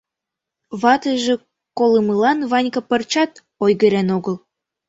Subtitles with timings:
[0.81, 1.35] Ватыже
[1.77, 3.31] колымылан Ванька пырчат
[3.63, 4.35] ойгырен огыл.